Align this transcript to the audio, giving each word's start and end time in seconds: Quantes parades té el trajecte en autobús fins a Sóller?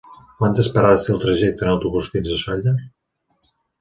Quantes 0.37 0.69
parades 0.77 1.03
té 1.07 1.13
el 1.15 1.21
trajecte 1.25 1.67
en 1.67 1.71
autobús 1.73 2.09
fins 2.15 2.33
a 2.33 2.39
Sóller? 2.47 2.75